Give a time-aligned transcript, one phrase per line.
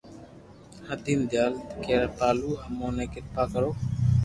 [0.87, 1.53] ھيدين ديال
[1.83, 3.71] ڪرپالو امون تو ڪرپا ڪرو